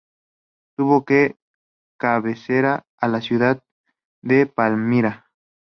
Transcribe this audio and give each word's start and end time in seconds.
Tuvo 0.75 1.05
por 1.05 1.35
cabecera 1.99 2.87
a 2.97 3.07
la 3.07 3.21
ciudad 3.21 3.61
de 4.23 4.47
Palmira. 4.47 5.29